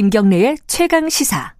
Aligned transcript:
김경래의 0.00 0.56
최강 0.66 1.10
시사. 1.10 1.52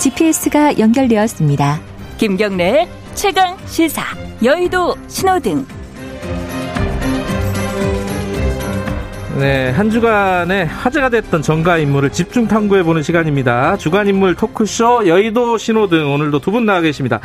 GPS가 0.00 0.78
연결되었습니다. 0.78 1.80
김경래의 2.18 2.88
최강 3.14 3.56
시사. 3.66 4.02
여의도 4.44 4.94
신호등. 5.08 5.66
네, 9.38 9.70
한 9.70 9.88
주간에 9.90 10.64
화제가 10.64 11.10
됐던 11.10 11.42
정가 11.42 11.78
인물을 11.78 12.10
집중 12.10 12.48
탐구해보는 12.48 13.02
시간입니다. 13.02 13.76
주간 13.76 14.08
인물 14.08 14.34
토크쇼 14.34 15.06
여의도 15.06 15.58
신호등 15.58 16.12
오늘도 16.12 16.40
두 16.40 16.50
분 16.50 16.66
나와 16.66 16.80
계십니다. 16.80 17.20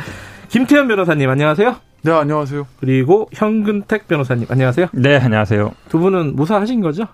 김태현 0.48 0.88
변호사님 0.88 1.28
안녕하세요. 1.28 1.76
네, 2.02 2.12
안녕하세요. 2.12 2.66
그리고 2.80 3.28
현근택 3.32 4.06
변호사님 4.08 4.46
안녕하세요. 4.50 4.88
네, 4.92 5.16
안녕하세요. 5.16 5.72
두 5.88 5.98
분은 5.98 6.36
무사하신 6.36 6.80
거죠? 6.80 7.06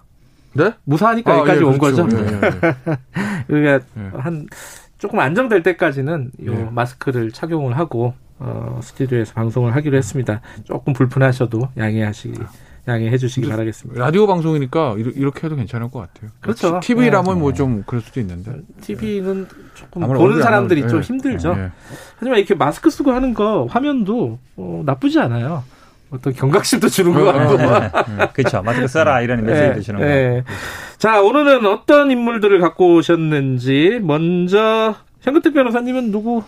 네? 0.53 0.73
무사하니까 0.85 1.33
아, 1.33 1.39
여기까지 1.39 1.61
예, 1.61 1.65
온 1.65 1.79
그렇죠. 1.79 2.05
거죠? 2.05 2.19
예, 2.19 2.23
예, 2.23 2.35
예. 2.35 2.97
그러니까 3.47 3.87
예. 3.97 4.19
한 4.19 4.47
조금 4.99 5.21
안정될 5.21 5.63
때까지는 5.63 6.33
요 6.47 6.53
예. 6.53 6.69
마스크를 6.71 7.31
착용을 7.31 7.79
하고 7.79 8.15
어, 8.41 8.81
스튜디오에서 8.83 9.35
방송을 9.35 9.75
하기로 9.77 9.97
했습니다. 9.97 10.41
조금 10.65 10.93
불편하셔도 10.93 11.69
양해하시기 11.77 12.39
양해해 12.91 13.17
주시기 13.17 13.49
바라겠습니다. 13.49 13.99
라디오 14.01 14.27
방송이니까 14.27 14.95
이렇- 14.99 15.13
이렇게 15.15 15.47
해도 15.47 15.57
괜찮을 15.57 15.91
것 15.91 16.01
같아요. 16.01 16.31
그렇죠. 16.41 16.81
TV라면 16.83 17.39
뭐좀 17.39 17.85
그럴 17.87 18.03
수도 18.03 18.21
있는데. 18.21 18.53
TV는 18.83 19.47
조금 19.75 20.03
아무래도 20.05 20.25
보는 20.25 20.43
사람들이 20.43 20.83
안좀 20.83 21.01
나오니- 21.01 21.05
힘들죠. 21.05 21.55
예, 21.57 21.63
예. 21.65 21.71
하지만 22.19 22.39
이렇게 22.39 22.55
마스크 22.55 22.91
쓰고 22.91 23.13
하는 23.13 23.33
거 23.35 23.67
화면도 23.71 24.39
어, 24.57 24.83
나쁘지 24.85 25.19
않아요. 25.21 25.65
어떤 26.11 26.33
경각심도 26.33 26.89
주는 26.89 27.13
것 27.15 27.23
같고. 27.25 27.57
그렇죠. 28.35 28.63
마스크 28.63 28.89
써라 28.89 29.21
이런 29.21 29.45
메시지 29.45 29.77
주시는 29.77 30.01
거. 30.01 30.07
예. 30.07 30.45
자, 30.99 31.23
오늘은 31.23 31.65
어떤 31.67 32.11
인물들을 32.11 32.59
갖고 32.61 32.97
오셨는지 32.97 34.01
먼저 34.03 34.97
현근택 35.21 35.55
변호사님은 35.55 36.11
누구? 36.11 36.43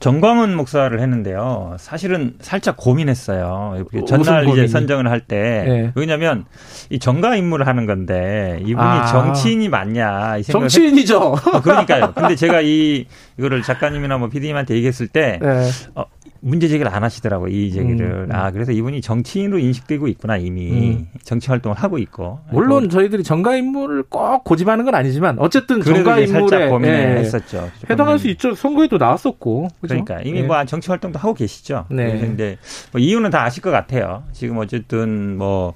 정광훈 0.00 0.54
목사를 0.54 0.98
했는데요. 1.00 1.76
사실은 1.78 2.34
살짝 2.40 2.76
고민했어요. 2.76 3.84
전날 4.06 4.44
이제 4.44 4.50
고민이? 4.50 4.68
선정을 4.68 5.10
할 5.10 5.20
때. 5.20 5.36
예. 5.68 5.92
왜냐면 5.94 6.44
이 6.90 6.98
정가 6.98 7.36
임무를 7.36 7.66
하는 7.66 7.86
건데 7.86 8.58
이분이 8.62 8.76
아. 8.78 9.06
정치인이 9.06 9.68
맞냐 9.68 10.38
이 10.38 10.42
생각을 10.42 10.68
정치인이죠. 10.68 11.18
어, 11.18 11.60
그러니까요. 11.60 12.12
근데 12.14 12.34
제가 12.36 12.60
이 12.60 13.06
이거를 13.38 13.62
작가님이나 13.62 14.18
뭐 14.18 14.28
PD님한테 14.28 14.74
얘기했을 14.74 15.08
때 15.08 15.38
예. 15.42 15.70
어, 15.94 16.04
문제 16.40 16.68
제기를 16.68 16.92
안 16.94 17.02
하시더라고요. 17.04 17.48
이 17.52 17.70
제기를. 17.72 18.06
음, 18.06 18.24
음. 18.24 18.28
아, 18.32 18.50
그래서 18.50 18.72
이분이 18.72 19.00
정치인으로 19.00 19.58
인식되고 19.58 20.08
있구나 20.08 20.36
이미 20.36 20.70
음. 20.70 21.08
정치 21.24 21.48
활동을 21.48 21.76
하고 21.76 21.98
있고. 21.98 22.40
물론 22.52 22.88
저희들이 22.88 23.22
정가 23.22 23.56
인물을 23.56 24.04
꼭 24.04 24.44
고집하는 24.44 24.84
건 24.84 24.94
아니지만 24.94 25.38
어쨌든 25.38 25.80
정가 25.82 26.18
인물에 26.20 26.68
고민을 26.68 26.94
예, 26.94 27.20
했었죠. 27.20 27.70
해당할 27.90 28.18
수 28.18 28.28
있죠. 28.28 28.54
선거에도 28.54 28.98
나왔었고. 28.98 29.68
그죠? 29.80 29.94
그러니까 30.04 30.20
이미 30.22 30.38
예. 30.38 30.42
뭐 30.42 30.64
정치 30.64 30.88
활동도 30.90 31.18
하고 31.18 31.34
계시죠. 31.34 31.86
네. 31.90 32.18
그런데 32.18 32.58
뭐 32.92 33.00
이유는 33.00 33.30
다 33.30 33.42
아실 33.44 33.62
것 33.62 33.70
같아요. 33.70 34.22
지금 34.32 34.58
어쨌든 34.58 35.36
뭐 35.38 35.74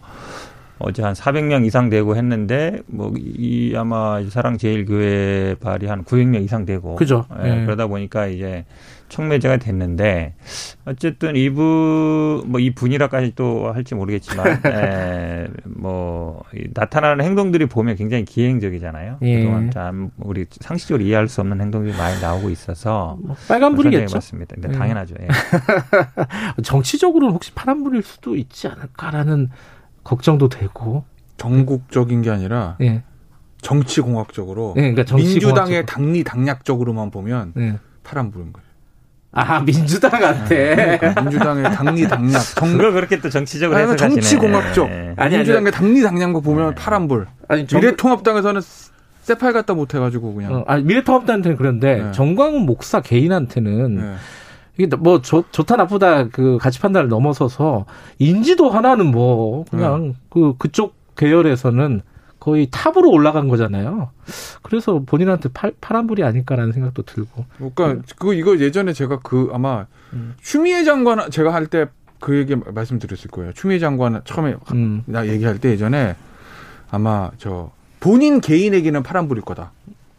어제 0.79 1.01
한 1.03 1.13
400명 1.15 1.65
이상 1.65 1.91
되고 1.91 2.17
했는데 2.17 2.81
뭐 2.87 3.13
이 3.17 3.75
아마 3.77 4.21
사랑제일교회 4.29 5.57
발이 5.61 5.87
한 5.87 6.05
900명 6.05 6.43
이상 6.45 6.65
되고 6.65 6.97
그죠. 6.97 7.25
예, 7.45 7.61
예. 7.61 7.65
그러다 7.65 7.87
보니까 7.87 8.27
이제 8.27 8.65
촉매제가 9.13 9.59
됐는데 9.59 10.35
어쨌든 10.87 11.37
이분 11.37 12.43
뭐 12.47 12.61
이 12.63 12.71
분이라까지 12.75 13.33
또 13.35 13.73
할지 13.73 13.95
모르겠지만 13.95 14.61
에, 14.67 15.49
뭐 15.67 16.43
이, 16.55 16.69
나타나는 16.73 17.25
행동들이 17.25 17.67
보면 17.67 17.97
굉장히 17.97 18.25
기행적이잖아요. 18.25 19.19
예. 19.23 19.39
그동안 19.41 19.71
참 19.71 20.11
우리 20.19 20.47
상식적으로 20.61 21.05
이해할 21.05 21.29
수 21.29 21.41
없는 21.41 21.61
행동들이 21.61 21.97
많이 21.97 22.21
나오고 22.21 22.51
있어서 22.51 23.19
뭐 23.21 23.37
빨간 23.49 23.75
불이겠죠. 23.75 24.17
맞습니다. 24.17 24.57
네, 24.59 24.69
예. 24.71 24.73
당연하죠. 24.73 25.15
예. 25.21 25.29
정치적으로는 26.63 27.35
혹시 27.35 27.53
파란 27.53 27.83
불일 27.85 28.03
수도 28.03 28.37
있지 28.37 28.69
않을까라는 28.69 29.51
걱정도 30.05 30.49
되고. 30.49 31.05
전국적인 31.37 32.23
게 32.23 32.31
아니라 32.31 32.77
예. 32.83 33.03
정치공학적으로 33.63 34.75
예, 34.77 34.81
그러니까 34.83 35.05
정치 35.05 35.25
민주당의 35.27 35.83
공학적으로. 35.83 35.87
당리 35.87 36.25
당략적으로만 36.25 37.11
보면 37.11 37.53
예. 37.59 37.79
파란 38.05 38.31
불인 38.31 38.53
거예요. 38.53 38.67
아 39.33 39.61
민주당한테. 39.61 40.99
그러니까 41.01 41.23
민주당의 41.23 41.65
당리 41.75 42.07
당략. 42.07 42.39
정, 42.55 42.73
그걸 42.73 42.93
그렇게 42.93 43.19
또 43.19 43.31
정치적으로 43.31 43.79
해석하시네. 43.81 44.21
정치공학적. 44.21 44.89
예. 44.91 45.15
아니, 45.17 45.37
민주당의 45.37 45.73
당리 45.73 46.03
당략 46.03 46.33
거 46.33 46.41
보면 46.41 46.75
파란불. 46.75 47.27
아니 47.49 47.67
정, 47.67 47.81
미래통합당에서는 47.81 48.61
새빨 49.23 49.53
갖다 49.55 49.73
못해가지고 49.73 50.35
그냥. 50.35 50.55
어, 50.55 50.65
아니 50.67 50.85
미래통합당한테는 50.85 51.57
그런데 51.57 52.03
네. 52.03 52.13
정광훈 52.13 52.67
목사 52.67 53.01
개인한테는 53.01 53.97
네. 53.97 54.15
이게 54.77 54.97
뭐 54.97 55.23
좋, 55.23 55.51
좋다 55.51 55.77
나쁘다 55.77 56.29
그 56.29 56.59
가치 56.61 56.81
판단을 56.81 57.09
넘어서서 57.09 57.87
인지도 58.19 58.69
하나는 58.71 59.07
뭐 59.07 59.65
그냥 59.71 60.09
네. 60.09 60.15
그 60.29 60.55
그쪽 60.59 60.95
계열에서는 61.17 62.03
거의 62.43 62.67
탑으로 62.73 63.09
올라간 63.09 63.47
거잖아요. 63.47 64.11
그래서 64.63 65.01
본인한테 65.07 65.49
팔, 65.55 65.73
파란불이 65.81 66.25
아닐까라는 66.25 66.73
생각도 66.73 67.03
들고. 67.03 67.45
그러니까 67.73 68.03
그 68.19 68.35
이거 68.35 68.59
예전에 68.59 68.93
제가 68.93 69.21
그 69.23 69.49
아마 69.53 69.87
음. 70.13 70.35
추미애 70.41 70.83
장관 70.83 71.31
제가 71.31 71.55
할 71.55 71.69
때 71.69 71.87
그 72.19 72.37
얘기 72.37 72.55
말씀드렸을 72.57 73.31
거예요. 73.31 73.53
추미애 73.53 73.79
장관 73.79 74.21
처음에 74.25 74.57
음. 74.73 75.03
나 75.07 75.27
얘기할 75.27 75.59
때 75.59 75.71
예전에 75.71 76.17
아마 76.91 77.31
저 77.39 77.71
본인 78.01 78.41
개인에게는 78.41 79.05
파란불일 79.05 79.43
거다. 79.45 79.71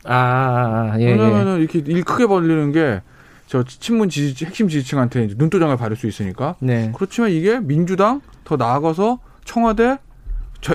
아, 0.05 0.13
아, 0.15 0.91
아, 0.93 0.99
예, 0.99 1.03
예. 1.05 1.11
왜냐면은 1.11 1.59
이렇게 1.59 1.79
일 1.79 2.03
크게 2.05 2.25
벌리는 2.27 2.71
게 2.71 3.01
저 3.47 3.63
친문 3.63 4.07
지지 4.09 4.45
핵심 4.45 4.67
지지층한테 4.69 5.27
눈도장을 5.35 5.75
바를 5.77 5.95
수 5.97 6.07
있으니까. 6.07 6.55
네. 6.59 6.91
그렇지만 6.95 7.31
이게 7.31 7.59
민주당 7.59 8.21
더 8.45 8.55
나아가서 8.55 9.19
청와대 9.45 9.97
저- 9.97 10.12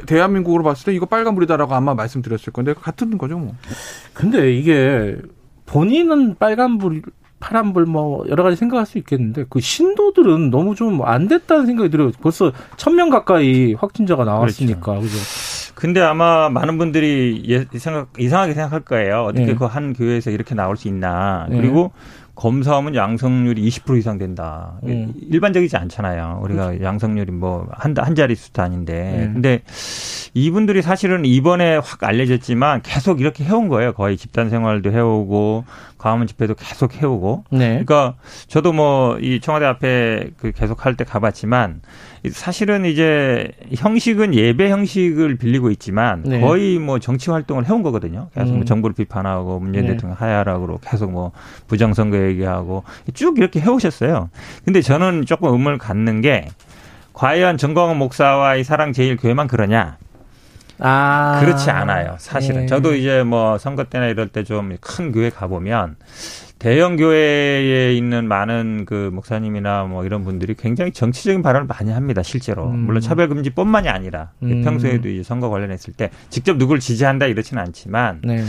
대한민국으로 0.07 0.63
봤을 0.65 0.87
때 0.87 0.95
이거 0.95 1.07
빨간불이다라고 1.07 1.75
아마 1.75 1.95
말씀드렸을 1.95 2.53
건데 2.53 2.75
같은 2.75 3.17
거죠 3.19 3.39
뭐. 3.39 3.55
근데 4.15 4.53
이게 4.53 5.17
본인은 5.67 6.37
빨간불, 6.39 7.03
파란불 7.41 7.87
뭐 7.87 8.25
여러 8.29 8.43
가지 8.43 8.57
생각할 8.57 8.87
수 8.87 8.99
있겠는데 8.99 9.45
그 9.49 9.61
신도들은 9.61 10.51
너무 10.51 10.75
좀 10.75 11.01
안 11.05 11.29
됐다는 11.29 11.67
생각이 11.67 11.91
들어요. 11.91 12.11
벌써 12.21 12.53
천 12.77 12.97
명 12.97 13.11
가까이 13.11 13.75
확진자가 13.75 14.25
나왔으니까. 14.25 14.99
그죠? 15.01 15.17
근데 15.75 16.01
아마 16.01 16.49
많은 16.49 16.77
분들이 16.79 17.45
예, 17.49 17.65
생각, 17.79 18.09
이상하게 18.19 18.55
생각할 18.55 18.81
거예요. 18.81 19.23
어떻게 19.27 19.47
네. 19.47 19.55
그한 19.55 19.93
교회에서 19.93 20.31
이렇게 20.31 20.55
나올 20.57 20.77
수 20.77 20.89
있나. 20.89 21.47
네. 21.49 21.57
그리고 21.57 21.93
검사하면 22.39 22.95
양성률이 22.95 23.69
20% 23.69 23.99
이상 23.99 24.17
된다. 24.17 24.79
음. 24.85 25.13
일반적이지 25.29 25.77
않잖아요. 25.77 26.39
우리가 26.45 26.81
양성률이 26.81 27.33
뭐한 27.33 27.97
한 27.99 28.15
자리 28.15 28.37
수도 28.37 28.63
아닌데. 28.63 29.27
네. 29.27 29.33
근데 29.33 29.63
이분들이 30.35 30.83
사실은 30.83 31.25
이번에 31.25 31.77
확 31.79 32.05
알려졌지만 32.05 32.83
계속 32.83 33.21
이렇게 33.21 33.43
해온 33.43 33.67
거예요. 33.69 33.93
거의 33.93 34.17
집단 34.17 34.51
생활도 34.51 34.93
해오고 34.93 35.65
광화문 35.99 36.29
집회도 36.29 36.55
계속 36.55 36.95
해오고. 37.03 37.45
네. 37.51 37.71
그러니까 37.85 38.15
저도 38.47 38.73
뭐 38.73 39.19
이 39.21 39.41
청와대 39.41 39.67
앞에 39.67 40.31
그 40.37 40.53
계속 40.53 40.85
할 40.87 40.95
때 40.99 41.05
가봤지만 41.05 41.81
사실은 42.33 42.85
이제 42.85 43.53
형식은 43.75 44.35
예배 44.35 44.71
형식을 44.71 45.37
빌리고 45.37 45.71
있지만 45.71 46.23
네. 46.25 46.41
거의 46.41 46.79
뭐 46.79 46.99
정치 46.99 47.31
활동을 47.31 47.69
해온 47.69 47.83
거거든요. 47.83 48.29
계속 48.35 48.53
음. 48.53 48.57
뭐 48.57 48.65
정부를 48.65 48.95
비판하고 48.95 49.61
문재인 49.61 49.87
네. 49.87 49.93
대통령 49.93 50.17
하야라고 50.19 50.81
계속 50.83 51.11
뭐 51.13 51.33
부정선거 51.69 52.28
얘기하고 52.29 52.85
쭉 53.15 53.39
이렇게 53.39 53.61
해오셨어요. 53.61 54.31
근데 54.65 54.81
저는 54.81 55.27
조금 55.27 55.53
의문을 55.53 55.79
갖는 55.79 56.21
게 56.21 56.49
과연 57.13 57.57
정광훈 57.59 57.97
목사와 57.99 58.57
이 58.57 58.65
사랑제일교회만 58.65 59.49
그러냐? 59.49 59.97
아. 60.81 61.39
그렇지 61.41 61.71
않아요. 61.71 62.15
사실은. 62.19 62.63
예. 62.63 62.67
저도 62.67 62.95
이제 62.95 63.25
뭐 63.25 63.59
선거 63.59 63.85
때나 63.85 64.07
이럴 64.07 64.29
때 64.29 64.45
좀 64.45 64.77
큰 64.81 65.11
교회 65.11 65.29
가보면 65.31 65.97
대형 66.61 66.97
교회에 66.97 67.95
있는 67.95 68.27
많은 68.29 68.85
그 68.85 69.11
목사님이나 69.13 69.85
뭐 69.85 70.05
이런 70.05 70.23
분들이 70.25 70.55
굉장히 70.55 70.93
정치적인 70.93 71.43
발언을 71.43 71.67
많이 71.67 71.91
합니다. 71.93 72.23
실제로. 72.23 72.69
음. 72.71 72.79
물론 72.87 73.01
차별 73.01 73.29
금지뿐만이 73.29 73.89
아니라 73.89 74.31
음. 74.43 74.63
평소에도 74.63 75.09
이제 75.09 75.23
선거 75.25 75.49
관련했을 75.51 75.95
때 75.95 76.11
직접 76.31 76.57
누굴 76.57 76.79
지지한다 76.81 77.27
이렇지는 77.27 77.61
않지만 77.63 78.21
네. 78.23 78.45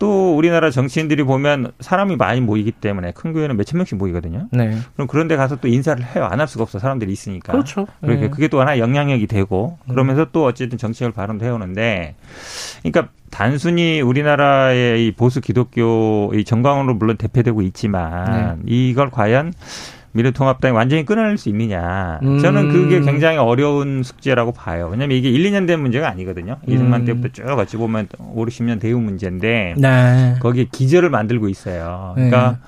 또 0.00 0.34
우리나라 0.36 0.70
정치인들이 0.70 1.22
보면 1.24 1.72
사람이 1.78 2.16
많이 2.16 2.40
모이기 2.40 2.72
때문에 2.72 3.12
큰 3.12 3.32
교회는 3.34 3.56
몇천 3.56 3.76
명씩 3.76 3.98
모이거든요. 3.98 4.48
네. 4.50 4.76
그럼 4.94 5.06
그런 5.06 5.28
데 5.28 5.36
가서 5.36 5.56
또 5.56 5.68
인사를 5.68 6.02
해요. 6.16 6.24
안 6.28 6.40
할 6.40 6.48
수가 6.48 6.62
없어. 6.64 6.78
사람들이 6.78 7.12
있으니까. 7.12 7.52
그렇죠. 7.52 7.86
그러니까 8.00 8.22
네. 8.26 8.30
그게 8.30 8.48
또 8.48 8.60
하나 8.60 8.78
영향력이 8.78 9.26
되고 9.26 9.78
그러면서 9.88 10.26
또 10.32 10.46
어쨌든 10.46 10.78
정치적 10.78 11.14
발언도 11.14 11.44
해오는데 11.44 12.14
그러니까 12.82 13.12
단순히 13.30 14.00
우리나라의 14.00 15.06
이 15.06 15.12
보수 15.12 15.42
기독교 15.42 16.32
이 16.34 16.44
정광훈으로 16.44 16.94
물론 16.94 17.16
대표되고 17.18 17.60
있지만 17.62 18.62
이걸 18.66 19.10
과연 19.10 19.52
미래통합당이 20.12 20.74
완전히 20.74 21.04
끊어낼 21.04 21.38
수 21.38 21.48
있느냐. 21.50 22.18
음. 22.22 22.38
저는 22.40 22.70
그게 22.72 23.00
굉장히 23.00 23.38
어려운 23.38 24.02
숙제라고 24.02 24.52
봐요. 24.52 24.88
왜냐하면 24.90 25.16
이게 25.16 25.30
1, 25.30 25.44
2년 25.50 25.66
된 25.66 25.80
문제가 25.80 26.08
아니거든요. 26.08 26.56
이승만 26.66 27.02
음. 27.02 27.06
때부터 27.06 27.28
쭉 27.28 27.44
같이 27.44 27.76
보면 27.76 28.08
5, 28.18 28.44
60년 28.46 28.80
대후 28.80 28.98
문제인데 29.00 29.74
네. 29.78 30.34
거기에 30.40 30.66
기저를 30.72 31.10
만들고 31.10 31.48
있어요. 31.48 32.14
네. 32.16 32.28
그러니까 32.28 32.58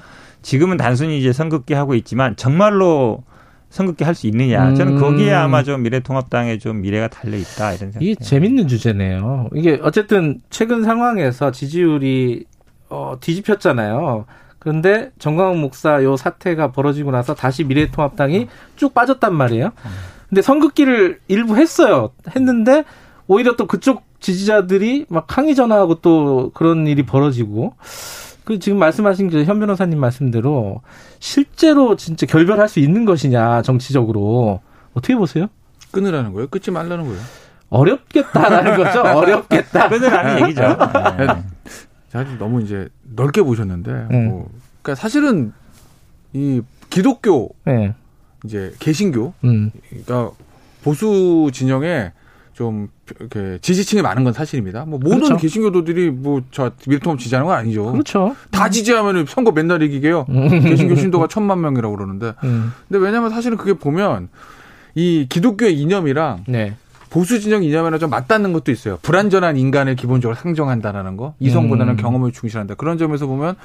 지금은 0.43 0.77
단순히 0.77 1.19
이제 1.19 1.33
선긋기 1.33 1.75
하고 1.75 1.95
있지만 1.95 2.37
정말로 2.37 3.25
선긋기 3.71 4.05
할 4.05 4.15
수 4.15 4.27
있느냐. 4.27 4.75
저는 4.75 4.95
음. 4.97 5.01
거기에 5.01 5.33
아마 5.33 5.63
좀 5.63 5.83
미래통합당의 5.83 6.59
좀 6.59 6.83
미래가 6.83 7.09
달려 7.09 7.37
있다 7.39 7.73
이런 7.73 7.91
생각. 7.91 8.03
이게 8.03 8.15
재밌는 8.15 8.69
주제네요. 8.69 9.49
이게 9.55 9.81
어쨌든 9.83 10.41
최근 10.51 10.85
상황에서 10.85 11.51
지지율이 11.51 12.45
어, 12.91 13.17
뒤집혔잖아요. 13.21 14.27
그런데 14.63 15.11
정광훈 15.19 15.61
목사 15.61 16.05
요 16.05 16.17
사태가 16.17 16.71
벌어지고 16.71 17.11
나서 17.11 17.35
다시 17.35 17.65
미래통합당이 17.65 18.47
쭉 18.77 18.95
빠졌단 18.95 19.35
말이에요. 19.35 19.73
근데 20.29 20.41
선긋기를 20.41 21.19
일부 21.27 21.57
했어요. 21.57 22.11
했는데 22.37 22.85
오히려 23.27 23.57
또 23.57 23.67
그쪽 23.67 24.05
지지자들이 24.21 25.07
막 25.09 25.37
항의 25.37 25.57
전화하고 25.57 25.97
또 25.97 26.53
그런 26.55 26.87
일이 26.87 27.03
벌어지고 27.05 27.75
그 28.45 28.61
지금 28.61 28.79
말씀하신 28.79 29.31
그현 29.31 29.59
변호사님 29.59 29.99
말씀대로 29.99 30.81
실제로 31.19 31.97
진짜 31.97 32.25
결별할 32.27 32.69
수 32.69 32.79
있는 32.79 33.05
것이냐 33.05 33.63
정치적으로 33.63 34.61
어떻게 34.95 35.17
보세요? 35.17 35.49
끊으라는 35.91 36.33
거예요? 36.35 36.47
끊지 36.47 36.71
말라는 36.71 37.05
거예요? 37.05 37.21
어렵겠다라는 37.69 38.77
거죠. 38.77 39.01
어렵겠다. 39.01 39.89
끊으라는 39.91 40.43
얘기죠. 40.43 40.63
네. 42.13 42.25
사실 42.25 42.39
너무 42.39 42.63
이제 42.63 42.89
넓게 43.03 43.43
보셨는데, 43.43 43.91
음. 44.11 44.29
뭐, 44.29 44.51
그러니까 44.83 45.01
사실은 45.01 45.53
이 46.33 46.61
기독교 46.91 47.55
네. 47.65 47.95
이제 48.45 48.75
개신교, 48.79 49.33
음. 49.45 49.71
그러니까 49.89 50.31
보수 50.83 51.51
진영에 51.53 52.13
좀 52.53 52.89
이렇게 53.19 53.59
지지층이 53.63 54.03
많은 54.03 54.25
건 54.25 54.33
사실입니다. 54.33 54.85
뭐 54.85 54.99
모든 54.99 55.19
그렇죠. 55.19 55.37
개신교도들이 55.37 56.11
뭐저 56.11 56.73
미래통합 56.87 57.19
지지하는 57.19 57.47
건 57.47 57.57
아니죠. 57.57 57.91
그렇죠. 57.93 58.37
다 58.51 58.69
지지하면 58.69 59.25
선거 59.27 59.53
맨날 59.53 59.83
이기게요. 59.83 60.27
개신교 60.63 60.97
신도가 60.97 61.29
천만 61.29 61.61
명이라고 61.61 61.97
그러는데, 61.97 62.35
음. 62.45 62.73
근데 62.89 63.05
왜냐면 63.05 63.31
사실은 63.31 63.57
그게 63.57 63.73
보면 63.73 64.29
이 64.95 65.27
기독교의 65.29 65.79
이념이랑 65.79 66.45
네. 66.49 66.77
보수 67.13 67.41
진영 67.41 67.63
이념에는 67.63 67.99
좀 67.99 68.09
맞닿는 68.09 68.55
것도 68.55 68.73
있어요. 68.73 68.99
불완전한 69.03 69.59
인간을 69.59 69.97
기본적으로 69.97 70.35
상정한다라는 70.35 71.19
거. 71.19 71.35
이성보다는 71.41 71.93
음. 71.93 71.97
경험을 71.97 72.33
중시한다. 72.33 72.75
그런 72.75 72.97
점에서 72.97 73.27
보면 73.27 73.57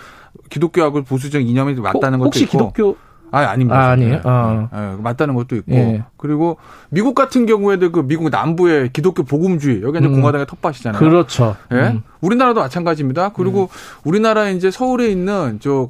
기독교하고 0.49 1.03
보수 1.03 1.29
진영 1.29 1.47
이념이 1.47 1.75
맞닿는 1.75 2.19
것도 2.19 2.25
혹시 2.25 2.43
있고. 2.43 2.73
기독교 2.73 2.97
아, 3.31 3.39
아닙니다. 3.39 3.79
아, 3.79 3.89
아니에요? 3.91 4.15
네. 4.15 4.21
어. 4.23 4.69
네, 4.71 5.01
맞다는 5.01 5.33
것도 5.35 5.55
있고. 5.57 5.73
예. 5.73 6.03
그리고 6.17 6.57
미국 6.89 7.15
같은 7.15 7.45
경우에도 7.45 7.91
그 7.91 8.05
미국 8.05 8.29
남부의 8.29 8.91
기독교 8.91 9.23
복음주의 9.23 9.81
여기 9.81 9.97
이제 9.97 10.07
음. 10.07 10.15
공화당의 10.15 10.45
텃밭이잖아요. 10.47 10.99
그렇죠. 10.99 11.55
예? 11.71 11.75
음. 11.75 12.03
우리나라도 12.19 12.59
마찬가지입니다. 12.59 13.29
그리고 13.29 13.69
우리나라 14.03 14.49
이제 14.49 14.71
서울에 14.71 15.07
있는 15.07 15.59
저 15.61 15.89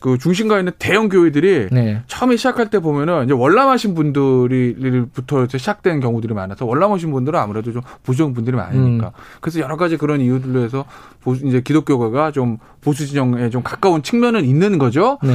그 0.00 0.16
중심가에 0.16 0.60
있는 0.60 0.72
대형 0.78 1.10
교회들이 1.10 1.68
네. 1.70 2.02
처음에 2.06 2.36
시작할 2.36 2.70
때 2.70 2.78
보면은 2.80 3.26
이제 3.26 3.34
월남하신 3.34 3.94
분들이부터 3.94 5.44
이제 5.44 5.58
시작된 5.58 6.00
경우들이 6.00 6.32
많아서 6.32 6.64
월남하신 6.64 7.10
분들은 7.10 7.38
아무래도 7.38 7.72
좀 7.72 7.82
보수적 8.02 8.32
분들이 8.32 8.56
많으니까 8.56 9.08
음. 9.08 9.12
그래서 9.40 9.60
여러 9.60 9.76
가지 9.76 9.98
그런 9.98 10.22
이유들로 10.22 10.62
해서 10.62 10.86
보수 11.20 11.46
이제 11.46 11.60
기독교가 11.60 12.32
좀 12.32 12.56
보수 12.80 13.06
진영에 13.06 13.50
좀 13.50 13.62
가까운 13.62 14.02
측면은 14.02 14.46
있는 14.46 14.78
거죠. 14.78 15.18
네. 15.22 15.34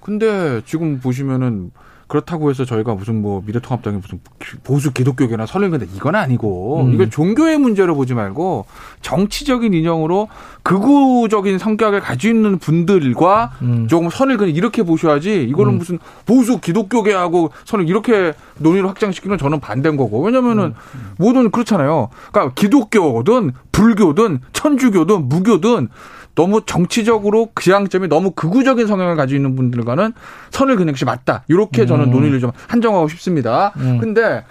근데 0.00 0.62
지금 0.64 1.00
보시면은 1.00 1.70
그렇다고 2.08 2.48
해서 2.48 2.64
저희가 2.64 2.94
무슨 2.94 3.20
뭐 3.20 3.42
미래통합당이 3.44 3.98
무슨 3.98 4.20
보수 4.64 4.92
기독교계나 4.92 5.44
선을 5.44 5.70
근데 5.70 5.86
이건 5.94 6.14
아니고 6.14 6.82
음. 6.86 6.94
이건 6.94 7.10
종교의 7.10 7.58
문제로 7.58 7.94
보지 7.94 8.14
말고 8.14 8.64
정치적인 9.02 9.74
인형으로 9.74 10.28
극우적인 10.62 11.58
성격을 11.58 12.00
가지고 12.00 12.34
있는 12.34 12.58
분들과 12.58 13.52
음. 13.60 13.86
조금 13.88 14.08
선을 14.08 14.38
그냥 14.38 14.54
이렇게 14.54 14.82
보셔야지 14.82 15.44
이거는 15.44 15.74
음. 15.74 15.78
무슨 15.78 15.98
보수 16.24 16.60
기독교계하고 16.60 17.50
선을 17.66 17.88
이렇게 17.88 18.32
논의를 18.56 18.88
확장시키는 18.88 19.36
저는 19.36 19.60
반대인 19.60 19.98
거고 19.98 20.22
왜냐면은 20.22 20.74
음. 20.94 21.12
모든 21.18 21.50
그렇잖아요. 21.50 22.08
그러니까 22.32 22.54
기독교든 22.54 23.52
불교든 23.70 24.40
천주교든 24.54 25.28
무교든 25.28 25.88
너무 26.38 26.60
정치적으로 26.64 27.48
지향점이 27.60 28.06
너무 28.06 28.30
극우적인 28.30 28.86
성향을 28.86 29.16
가지고 29.16 29.38
있는 29.38 29.56
분들과는 29.56 30.12
선을 30.50 30.76
그는 30.76 30.92
것이 30.92 31.04
맞다. 31.04 31.42
이렇게 31.48 31.84
저는 31.84 32.04
음. 32.04 32.10
논의를 32.12 32.38
좀 32.38 32.52
한정하고 32.68 33.08
싶습니다. 33.08 33.72
음. 33.78 33.98
근데 33.98 34.44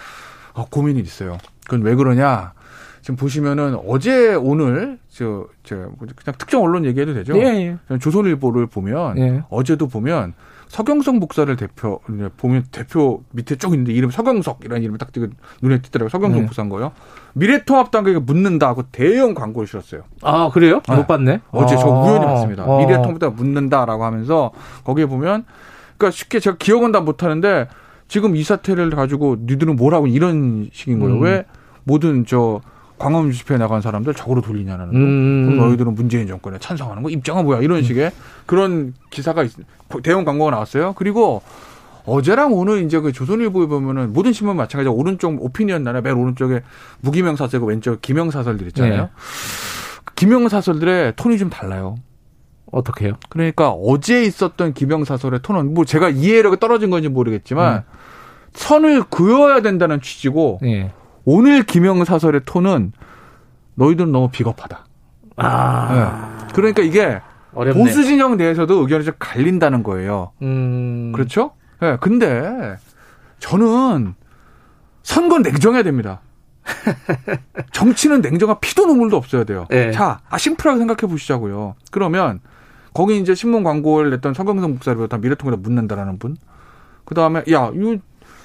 어, 0.51 0.65
고민이 0.69 0.99
있어요. 0.99 1.37
그건 1.63 1.83
왜 1.83 1.95
그러냐? 1.95 2.51
지금 3.01 3.15
보시면은 3.15 3.77
어제 3.87 4.35
오늘 4.35 4.99
저, 5.07 5.47
저 5.63 5.75
그냥 5.75 6.35
특정 6.37 6.61
언론 6.61 6.83
얘기해도 6.83 7.13
되죠? 7.13 7.37
예, 7.37 7.77
예. 7.89 7.97
조선일보를 7.99 8.67
보면 8.67 9.17
예. 9.19 9.43
어제도 9.49 9.87
보면 9.87 10.33
서경석 10.67 11.17
목사를 11.17 11.55
대표 11.55 11.99
보면 12.37 12.65
대표 12.71 13.23
밑에 13.31 13.55
쭉 13.55 13.73
있는데 13.73 13.93
이름 13.93 14.11
서경석이라는 14.11 14.83
이름이 14.83 14.97
딱 14.97 15.11
뜨고 15.11 15.27
눈에 15.61 15.81
띄더라고요. 15.81 16.09
서경석 16.09 16.37
네. 16.37 16.43
목사인 16.43 16.69
거요. 16.69 16.91
미래통합당에게 17.33 18.19
묻는다 18.19 18.67
하고 18.67 18.83
대형 18.91 19.33
광고를 19.33 19.67
실었어요. 19.67 20.03
아, 20.21 20.49
그래요? 20.49 20.81
네. 20.87 20.95
못 20.95 21.07
봤네. 21.07 21.41
어제 21.51 21.75
저 21.77 21.87
아. 21.87 22.03
우연히 22.03 22.25
봤습니다. 22.25 22.65
어. 22.65 22.79
미래통합당 22.79 23.35
묻는다라고 23.35 24.03
하면서 24.03 24.51
거기에 24.83 25.05
보면 25.05 25.45
그러니까 25.97 26.15
쉽게 26.15 26.39
제가 26.39 26.57
기억은 26.57 26.91
다 26.91 26.99
못하는데 26.99 27.67
지금 28.07 28.35
이 28.35 28.43
사태를 28.43 28.89
가지고 28.91 29.37
니들은 29.41 29.75
뭘 29.75 29.93
하고 29.93 30.07
이런 30.07 30.69
식인 30.73 30.99
거예요. 30.99 31.15
음. 31.15 31.21
왜 31.21 31.45
모든 31.83 32.25
저 32.25 32.61
광화문 32.97 33.31
집회에 33.31 33.57
나간 33.57 33.81
사람들 33.81 34.13
적으로 34.13 34.41
돌리냐는 34.41 34.87
거. 34.87 34.91
음. 34.97 35.45
그럼 35.45 35.67
너희들은 35.67 35.93
문재인 35.95 36.27
정권에 36.27 36.57
찬성하는 36.59 37.03
거 37.03 37.09
입장은 37.09 37.45
뭐야 37.45 37.61
이런 37.61 37.83
식의 37.83 38.11
그런 38.45 38.93
기사가 39.09 39.43
있, 39.43 39.51
대형 40.03 40.25
광고가 40.25 40.51
나왔어요. 40.51 40.93
그리고 40.95 41.41
어제랑 42.05 42.53
오늘 42.53 42.83
이제 42.83 42.99
그 42.99 43.11
조선일보에 43.11 43.67
보면은 43.67 44.13
모든 44.13 44.31
신문 44.31 44.55
마찬가지로 44.55 44.93
오른쪽 44.93 45.43
오피니언 45.43 45.83
나라 45.83 46.01
맨 46.01 46.15
오른쪽에 46.15 46.61
무기명 47.01 47.35
사설고 47.35 47.67
왼쪽 47.67 48.01
기명 48.01 48.31
사설들 48.31 48.65
있잖아요. 48.67 49.01
네. 49.03 49.09
그 50.05 50.13
기명 50.15 50.47
사설들의 50.47 51.13
톤이 51.17 51.37
좀 51.37 51.49
달라요. 51.49 51.97
어떻게요? 52.71 53.13
그러니까 53.29 53.69
어제 53.71 54.23
있었던 54.23 54.73
기명 54.73 55.03
사설의 55.03 55.41
톤은 55.41 55.73
뭐 55.73 55.85
제가 55.85 56.09
이해력이 56.09 56.57
떨어진 56.59 56.89
건지 56.89 57.09
모르겠지만 57.09 57.77
음. 57.77 57.81
선을 58.53 59.03
그어야 59.09 59.61
된다는 59.61 60.01
취지고 60.01 60.59
예. 60.63 60.91
오늘 61.29 61.63
기명 61.63 62.05
사설의 62.05 62.41
톤은 62.45 62.93
너희들은 63.75 64.13
너무 64.13 64.29
비겁하다. 64.29 64.85
아. 65.35 66.37
네. 66.39 66.47
그러니까 66.53 66.81
이게 66.81 67.19
어렵네. 67.53 67.83
보수 67.83 68.05
진영 68.05 68.37
내에서도 68.37 68.73
의견이 68.79 69.03
좀 69.03 69.13
갈린다는 69.19 69.83
거예요. 69.83 70.31
음. 70.41 71.11
그렇죠? 71.13 71.51
예. 71.81 71.97
근데 71.99 72.77
저는 73.39 74.15
선거 75.03 75.39
냉정해야 75.39 75.83
됩니다. 75.83 76.21
정치는 77.73 78.21
냉정한 78.21 78.61
피도 78.61 78.85
눈물도 78.85 79.17
없어야 79.17 79.43
돼요. 79.43 79.65
네. 79.69 79.91
자, 79.91 80.21
아, 80.29 80.37
심플하게 80.37 80.79
생각해 80.79 81.11
보시자고요. 81.11 81.75
그러면 81.91 82.39
거기 82.93 83.19
이제 83.19 83.35
신문 83.35 83.65
광고를 83.65 84.11
냈던 84.11 84.33
서경석 84.33 84.71
목사를 84.71 84.95
비롯한 84.95 85.19
미래통에다 85.19 85.57
묻는다라는 85.57 86.19
분. 86.19 86.37
그 87.03 87.15
다음에 87.15 87.43
야, 87.51 87.69
이 87.73 87.99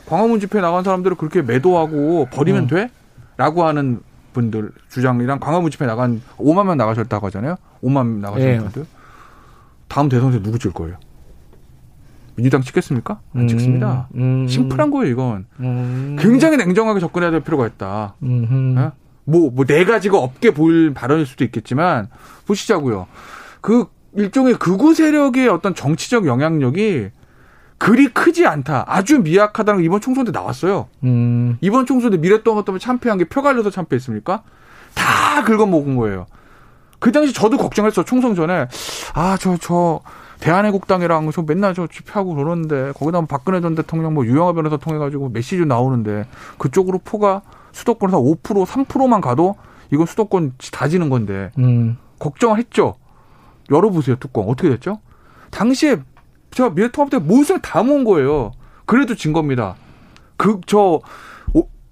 광화문 0.07 0.41
집회 0.41 0.61
나간 0.61 0.85
사람들을 0.85 1.17
그렇게 1.17 1.43
매도하고 1.43 2.29
버리면 2.31 2.65
음. 2.65 2.67
돼? 2.69 2.91
라고 3.37 3.65
하는 3.65 4.01
분들 4.33 4.73
주장이랑 4.89 5.41
광화문 5.41 5.71
집회 5.71 5.87
나간 5.87 6.23
5만 6.39 6.67
명 6.67 6.77
나가셨다고 6.77 7.27
하잖아요. 7.27 7.57
5만 7.83 8.07
명 8.07 8.21
나가신 8.21 8.49
예. 8.49 8.59
분들. 8.59 8.87
다음 9.89 10.09
대선 10.09 10.33
때 10.33 10.43
누구 10.43 10.59
질 10.59 10.73
거예요? 10.73 10.97
민주당 12.35 12.63
찍겠습니까? 12.63 13.21
안 13.35 13.49
찍습니다. 13.49 14.09
음. 14.15 14.49
심플한 14.49 14.91
거예요, 14.91 15.13
이건. 15.13 15.47
음. 15.61 16.17
굉장히 16.19 16.57
냉정하게 16.57 16.99
접근해야 17.01 17.31
될 17.31 17.41
필요가 17.41 17.67
있다. 17.67 18.15
예? 18.23 18.91
뭐, 19.25 19.51
뭐, 19.51 19.65
네 19.67 19.85
가지가 19.85 20.19
없게 20.19 20.53
보일 20.53 20.95
발언일 20.95 21.27
수도 21.27 21.45
있겠지만, 21.45 22.09
보시자고요. 22.47 23.07
그, 23.61 23.87
일종의 24.15 24.55
극우 24.55 24.95
세력의 24.95 25.49
어떤 25.49 25.75
정치적 25.75 26.27
영향력이 26.27 27.11
그리 27.83 28.07
크지 28.07 28.47
않다. 28.47 28.85
아주 28.87 29.19
미약하다는 29.23 29.81
게 29.81 29.87
이번 29.87 30.01
총선 30.01 30.25
때 30.25 30.31
나왔어요. 30.31 30.87
음. 31.03 31.59
이번 31.61 31.85
총선 31.85 32.13
때 32.13 32.17
미래통합 32.17 32.65
때문에 32.65 32.79
참패한 32.79 33.19
게 33.19 33.25
표 33.25 33.43
갈려서 33.43 33.71
참패했습니까? 33.71 34.43
다 34.95 35.43
긁어먹은 35.45 35.97
거예요. 35.97 36.27
그 37.01 37.11
당시 37.11 37.33
저도 37.33 37.57
걱정했어. 37.57 38.05
총선 38.05 38.37
전에. 38.37 38.69
아, 39.15 39.37
저, 39.41 39.57
저, 39.57 39.99
대한애국당이랑 40.39 41.33
저 41.33 41.43
맨날 41.43 41.75
저 41.75 41.89
집회하고 41.89 42.37
그러는데, 42.37 42.93
거기다 42.93 43.19
뭐 43.19 43.27
박근혜 43.27 43.61
전 43.61 43.75
대통령 43.75 44.15
뭐 44.15 44.25
유영하 44.27 44.53
변호사 44.53 44.77
통해 44.77 44.99
가지고 44.99 45.29
메시지 45.31 45.67
나오는데, 45.67 46.29
그쪽으로 46.59 47.01
포가 47.05 47.43
수도권에서 47.73 48.21
5%, 48.21 48.65
3%만 48.65 49.21
가도 49.21 49.57
이건 49.91 50.07
수도권 50.07 50.53
다 50.71 50.87
지는 50.87 51.09
건데, 51.11 51.51
음. 51.59 51.97
걱정을 52.21 52.59
했죠. 52.59 52.95
열어보세요, 53.73 54.17
뚜껑. 54.21 54.49
어떻게 54.49 54.69
됐죠? 54.69 55.01
당시에 55.51 55.97
제가 56.53 56.71
미래통합당 56.71 57.27
모든 57.27 57.61
다 57.61 57.83
모은 57.83 58.05
거예요. 58.05 58.53
그래도 58.87 59.15
진 59.15 59.33
겁니다. 59.33 59.75
그 60.37 60.61
저 60.67 61.01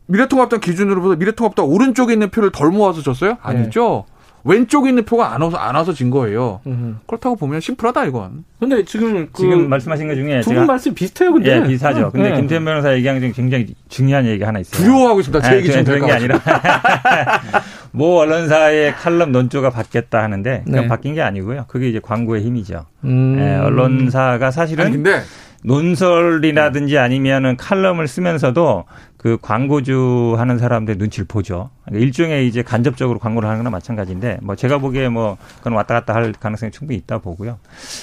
미래통합당 0.07 0.59
기준으로 0.61 1.03
보서 1.03 1.15
미래통합당 1.17 1.65
오른쪽에 1.67 2.13
있는 2.15 2.31
표를 2.31 2.51
덜 2.51 2.71
모아서 2.71 3.01
졌어요? 3.01 3.37
아니죠. 3.43 4.05
네. 4.09 4.15
왼쪽에 4.43 4.89
있는 4.89 5.05
표가 5.05 5.35
안 5.35 5.43
와서 5.43 5.57
안 5.59 5.75
와서 5.77 5.93
진 5.93 6.11
거예요. 6.11 6.61
음. 6.67 6.99
그렇다고 7.07 7.37
보면 7.37 7.61
심플하다 7.61 8.07
이건. 8.07 8.45
근데 8.59 8.85
지금 8.85 9.29
그 9.31 9.43
지금 9.43 9.69
말씀하신 9.69 10.09
것 10.09 10.15
중에 10.17 10.41
두 10.41 10.51
분 10.55 10.67
말씀 10.67 10.95
비슷해요, 10.95 11.33
근데. 11.33 11.57
예, 11.59 11.63
비슷하죠. 11.63 12.11
근데 12.11 12.31
네. 12.31 12.37
김태현 12.37 12.65
변호사 12.65 12.93
얘기한 12.95 13.21
게 13.21 13.31
굉장히 13.33 13.69
중요한 13.89 14.27
얘기 14.27 14.43
하나 14.43 14.59
있어요. 14.59 14.83
두려워하고 14.83 15.21
있습니다. 15.21 15.45
제 15.47 15.51
네, 15.51 15.57
얘기 15.59 15.71
좀 15.71 15.85
그런 15.85 16.07
게 16.07 16.13
아니라 16.13 16.41
모 17.93 18.19
언론사의 18.19 18.95
칼럼 18.95 19.33
논조가 19.33 19.71
바뀌었다 19.71 20.23
하는데 20.23 20.63
그건 20.65 20.83
네. 20.83 20.89
바뀐 20.89 21.15
게 21.15 21.23
아니고요. 21.23 21.65
그게 21.69 21.89
이제 21.89 22.01
광고의 22.01 22.43
힘이죠. 22.43 22.87
음. 23.05 23.37
예, 23.39 23.57
언론사가 23.57 24.51
사실은 24.51 24.87
아니, 24.87 24.95
근데 24.97 25.23
논설이라든지 25.63 26.97
아니면은 26.99 27.57
칼럼을 27.57 28.09
쓰면서도 28.09 28.85
그 29.17 29.37
광고주 29.43 30.35
하는 30.39 30.57
사람들 30.59 30.97
눈치를 30.97 31.27
보죠. 31.27 31.69
그러니까 31.85 32.05
일종의 32.07 32.49
이제 32.49 32.63
간접적으로 32.63 33.19
광고를 33.19 33.47
하는 33.49 33.59
거나 33.59 33.71
마찬가지인데 33.71 34.39
뭐 34.41 34.57
제가 34.57 34.79
보기에 34.79 35.11
뭐 35.11 35.37
그건 35.59 35.75
왔다 35.75 35.95
갔다 35.95 36.15
할 36.15 36.33
가능성이 36.33 36.73
충분히 36.73 36.99
있다 36.99 37.19
보고요. 37.19 37.59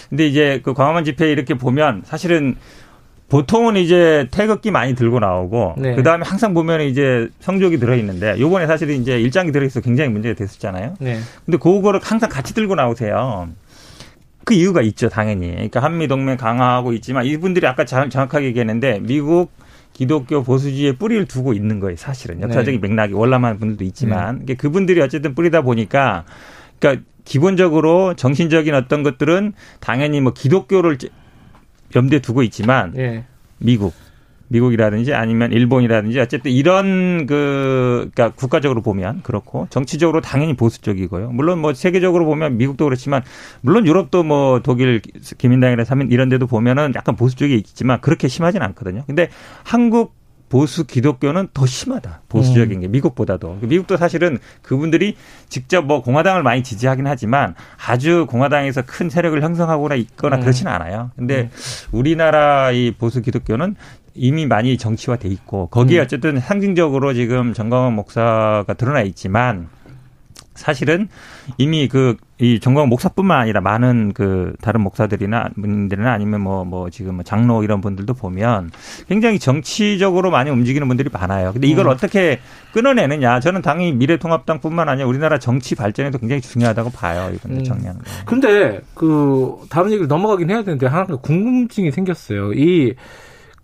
근데 0.09 0.27
이제 0.27 0.61
그 0.63 0.73
광화문 0.73 1.05
집회 1.05 1.31
이렇게 1.31 1.55
보면 1.55 2.03
사실은 2.05 2.55
보통은 3.29 3.75
이제 3.75 4.27
태극기 4.31 4.71
많이 4.71 4.95
들고 4.95 5.19
나오고 5.19 5.75
네. 5.77 5.95
그다음에 5.95 6.23
항상 6.25 6.53
보면 6.53 6.81
이제 6.81 7.27
성적이 7.39 7.77
들어 7.77 7.95
있는데 7.95 8.39
요번에 8.39 8.67
사실은 8.67 8.95
이제 8.95 9.19
일장이 9.19 9.51
들어 9.51 9.65
있어 9.65 9.81
굉장히 9.81 10.09
문제가 10.09 10.35
됐었잖아요. 10.35 10.95
네. 10.99 11.19
근데 11.45 11.57
그거를 11.57 11.99
항상 12.01 12.29
같이 12.29 12.53
들고 12.53 12.75
나오세요. 12.75 13.49
그 14.45 14.53
이유가 14.53 14.81
있죠, 14.81 15.09
당연히. 15.09 15.51
그러니까 15.51 15.81
한미 15.81 16.07
동맹 16.07 16.37
강화하고 16.37 16.93
있지만 16.93 17.25
이분들이 17.25 17.67
아까 17.67 17.83
정확하게 17.83 18.45
얘기했는데 18.45 19.01
미국 19.01 19.51
기독교 19.91 20.41
보수주의에 20.41 20.93
뿌리를 20.93 21.25
두고 21.25 21.51
있는 21.51 21.81
거예요, 21.81 21.97
사실은. 21.97 22.41
역사적인 22.41 22.79
네. 22.79 22.87
맥락이 22.87 23.13
월남한 23.13 23.59
분들도 23.59 23.83
있지만 23.83 24.45
네. 24.45 24.53
그분들이 24.53 25.01
어쨌든 25.01 25.35
뿌리다 25.35 25.63
보니까 25.63 26.23
그러니까 26.79 27.03
기본적으로 27.25 28.13
정신적인 28.13 28.73
어떤 28.73 29.03
것들은 29.03 29.51
당연히 29.81 30.21
뭐 30.21 30.31
기독교를 30.31 30.97
염두에 31.95 32.19
두고 32.19 32.43
있지만 32.43 32.91
네. 32.93 33.25
미국 33.59 33.93
미국이라든지 34.49 35.13
아니면 35.13 35.51
일본이라든지 35.51 36.19
어쨌든 36.19 36.51
이런 36.51 37.25
그 37.25 38.09
그러니까 38.13 38.35
국가적으로 38.35 38.81
보면 38.81 39.21
그렇고 39.23 39.67
정치적으로 39.69 40.21
당연히 40.21 40.55
보수 40.55 40.81
적이고요. 40.81 41.31
물론 41.31 41.59
뭐 41.59 41.73
세계적으로 41.73 42.25
보면 42.25 42.57
미국도 42.57 42.85
그렇지만 42.85 43.23
물론 43.61 43.85
유럽도 43.85 44.23
뭐 44.23 44.61
독일 44.61 45.01
기민당이나 45.37 45.83
사민 45.83 46.11
이런 46.11 46.29
데도 46.29 46.47
보면은 46.47 46.93
약간 46.95 47.15
보수 47.15 47.35
적이 47.35 47.55
있지만 47.55 47.99
그렇게 48.01 48.27
심하진 48.27 48.61
않거든요. 48.61 49.03
근데 49.05 49.29
한국 49.63 50.15
보수 50.49 50.85
기독교는 50.85 51.49
더 51.53 51.65
심하다. 51.65 52.21
보수적인 52.29 52.79
음. 52.79 52.81
게 52.81 52.87
미국보다도. 52.87 53.59
미국도 53.61 53.97
사실은 53.97 54.39
그분들이 54.61 55.15
직접 55.49 55.85
뭐 55.85 56.01
공화당을 56.01 56.43
많이 56.43 56.63
지지하긴 56.63 57.05
하지만 57.05 57.55
아주 57.85 58.25
공화당에서 58.29 58.83
큰 58.85 59.09
세력을 59.09 59.41
형성하거나 59.41 59.95
있거나 59.95 60.37
음. 60.37 60.41
그렇지는 60.41 60.71
않아요. 60.71 61.11
근데 61.15 61.43
음. 61.43 61.49
우리나라 61.91 62.71
이 62.71 62.91
보수 62.91 63.21
기독교는 63.21 63.75
이미 64.13 64.45
많이 64.45 64.77
정치화돼 64.77 65.27
있고 65.29 65.67
거기에 65.67 65.99
음. 65.99 66.03
어쨌든 66.03 66.39
상징적으로 66.39 67.13
지금 67.13 67.53
정광훈 67.53 67.93
목사가 67.93 68.73
드러나 68.77 69.01
있지만 69.01 69.69
사실은 70.55 71.07
이미 71.57 71.87
그 71.87 72.15
이 72.39 72.59
정광훈 72.59 72.89
목사뿐만 72.89 73.39
아니라 73.39 73.61
많은 73.61 74.13
그 74.13 74.53
다른 74.61 74.81
목사들이나 74.81 75.49
분들이나 75.55 76.11
아니면 76.11 76.41
뭐뭐 76.41 76.65
뭐 76.65 76.89
지금 76.91 77.15
뭐 77.15 77.23
장로 77.23 77.63
이런 77.63 77.81
분들도 77.81 78.13
보면 78.13 78.69
굉장히 79.07 79.39
정치적으로 79.39 80.29
많이 80.29 80.51
움직이는 80.51 80.87
분들이 80.87 81.09
많아요. 81.11 81.51
근데 81.51 81.67
이걸 81.67 81.87
음. 81.87 81.91
어떻게 81.91 82.39
끊어내느냐? 82.73 83.39
저는 83.39 83.63
당연히 83.63 83.91
미래통합당뿐만 83.93 84.87
아니라 84.87 85.07
우리나라 85.07 85.39
정치 85.39 85.73
발전에도 85.73 86.19
굉장히 86.19 86.41
중요하다고 86.41 86.91
봐요. 86.91 87.31
이건 87.33 87.57
음. 87.57 87.63
정리하는 87.63 88.01
거. 88.01 88.05
근데 88.25 88.81
그 88.93 89.55
다른 89.71 89.89
얘기를 89.89 90.07
넘어가긴 90.07 90.51
해야 90.51 90.63
되는데 90.63 90.85
하나 90.85 91.05
궁금증이 91.15 91.91
생겼어요. 91.91 92.53
이 92.53 92.93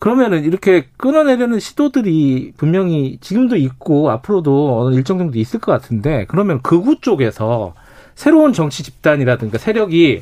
그러면은 0.03 0.43
이렇게 0.43 0.83
끊어내려는 0.98 1.62
시도들이 1.62 2.51
분명히 2.57 3.17
지금도 3.22 3.55
있고 3.55 4.12
앞으로도 4.12 4.81
어느 4.81 4.95
일정 4.95 5.17
정도 5.17 5.39
있을 5.39 5.62
것 5.62 5.72
같은데 5.72 6.25
그러면 6.27 6.62
극우 6.62 6.98
쪽에서 7.00 7.74
새로운 8.13 8.51
정치 8.51 8.83
집단이라든가 8.83 9.57
세력이 9.57 10.22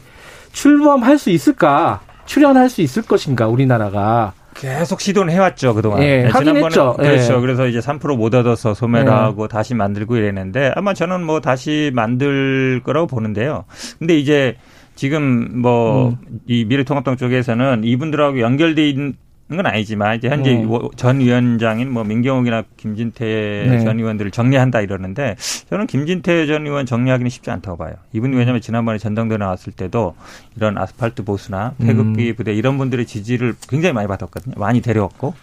출범할 0.52 1.18
수 1.18 1.32
있을까? 1.32 2.02
출연할 2.26 2.70
수 2.70 2.84
있을 2.84 3.02
것인가 3.02 3.48
우리나라가 3.48 4.34
계속 4.54 5.02
시도는 5.02 5.34
해왔죠 5.34 5.74
그동안. 5.74 6.04
예, 6.04 6.26
네, 6.26 6.28
하긴 6.28 6.58
했죠. 6.58 6.96
그렇죠. 6.98 7.38
예. 7.38 7.42
그래서 7.42 7.66
이제 7.66 7.80
3%못 7.80 8.36
얻어서 8.36 8.76
소멸하고 8.76 9.46
예. 9.46 9.48
다시 9.48 9.74
만들고 9.74 10.16
이랬는데 10.16 10.74
아마 10.76 10.94
저는 10.94 11.24
뭐 11.24 11.42
다시 11.42 11.90
만들 11.96 12.82
거라고 12.84 13.08
보는데요. 13.08 13.66
근데 13.98 14.16
이제 14.16 14.58
지금 14.94 15.60
뭐이 15.60 16.12
음. 16.12 16.68
미래통합당 16.68 17.18
쪽에서는 17.18 17.82
이분들하고 17.84 18.42
연결돼 18.42 18.88
있는 18.88 19.16
건 19.58 19.66
아니지만 19.66 20.18
이제 20.18 20.30
현재 20.30 20.54
네. 20.56 20.66
전 20.96 21.20
위원장인 21.20 21.92
뭐 21.92 22.04
민경욱이나 22.04 22.64
김진태 22.78 23.66
네. 23.70 23.80
전 23.84 24.00
의원들을 24.00 24.32
정리한다 24.32 24.82
이러는데 24.82 25.36
저는 25.70 25.88
김진태 25.88 26.46
전 26.48 26.66
의원 26.66 26.86
정리하기는 26.86 27.30
쉽지 27.30 27.52
않다고 27.52 27.78
봐요. 27.78 27.94
이분 28.14 28.34
왜냐하면 28.34 28.62
지난번에 28.62 28.98
전당대 28.98 29.38
나왔을 29.38 29.74
때도 29.74 30.16
이런 30.56 30.78
아스팔트 30.78 31.24
보수나 31.24 31.74
태극기 31.80 32.30
음. 32.30 32.36
부대 32.36 32.54
이런 32.54 32.78
분들의 32.78 33.06
지지를 33.06 33.56
굉장히 33.68 33.94
많이 33.94 34.08
받았거든요. 34.08 34.56
많이 34.58 34.82
데려왔고. 34.82 35.34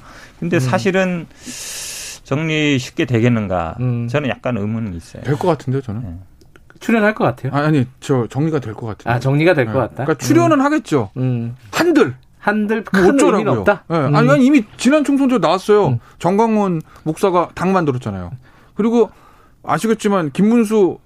근데 0.40 0.56
음. 0.56 0.60
사실은 0.60 1.26
정리 2.24 2.78
쉽게 2.78 3.04
되겠는가? 3.06 3.76
음. 3.80 4.06
저는 4.08 4.28
약간 4.28 4.56
의문은 4.56 4.94
있어요. 4.94 5.22
될 5.22 5.36
것 5.36 5.48
같은데요, 5.48 5.80
저는. 5.82 6.02
네. 6.02 6.14
출연할 6.80 7.14
것 7.14 7.24
같아요. 7.24 7.52
아니, 7.52 7.66
아니, 7.66 7.86
저 8.00 8.26
정리가 8.28 8.60
될 8.60 8.74
것 8.74 8.86
같아요. 8.86 9.14
아, 9.14 9.18
정리가 9.18 9.54
될것 9.54 9.74
네. 9.74 9.80
같다. 9.80 10.04
그러니까 10.04 10.14
출연은 10.14 10.60
음. 10.60 10.64
하겠죠. 10.64 11.10
음. 11.16 11.56
한들 11.72 12.14
한들 12.38 12.85
큰 12.85 13.18
의미는 13.21 13.59
없다. 13.59 13.85
네. 13.88 13.97
음. 13.97 14.16
아니, 14.16 14.30
아니 14.30 14.47
이미 14.47 14.64
지난 14.76 15.04
총선 15.04 15.28
때 15.28 15.38
나왔어요. 15.38 15.88
음. 15.88 15.99
정광훈 16.18 16.80
목사가 17.04 17.49
당 17.54 17.73
만들었잖아요. 17.73 18.30
그리고 18.75 19.11
아시겠지만 19.62 20.30
김문수 20.30 20.99